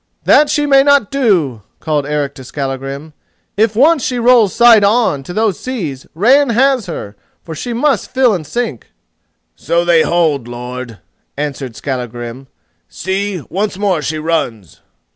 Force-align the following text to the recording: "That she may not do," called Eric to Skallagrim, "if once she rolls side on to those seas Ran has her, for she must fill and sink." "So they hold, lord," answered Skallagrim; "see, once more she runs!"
"That 0.23 0.49
she 0.49 0.65
may 0.65 0.81
not 0.81 1.11
do," 1.11 1.61
called 1.79 2.07
Eric 2.07 2.33
to 2.33 2.43
Skallagrim, 2.43 3.13
"if 3.55 3.75
once 3.75 4.03
she 4.03 4.17
rolls 4.17 4.51
side 4.51 4.83
on 4.83 5.21
to 5.21 5.31
those 5.31 5.59
seas 5.59 6.07
Ran 6.15 6.49
has 6.49 6.87
her, 6.87 7.15
for 7.43 7.53
she 7.53 7.71
must 7.71 8.09
fill 8.11 8.33
and 8.33 8.47
sink." 8.47 8.93
"So 9.55 9.85
they 9.85 10.01
hold, 10.01 10.47
lord," 10.47 10.97
answered 11.37 11.75
Skallagrim; 11.75 12.47
"see, 12.89 13.43
once 13.47 13.77
more 13.77 14.01
she 14.01 14.17
runs!" 14.17 14.79